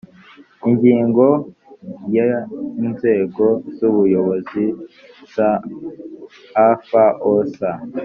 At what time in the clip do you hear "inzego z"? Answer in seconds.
2.85-3.77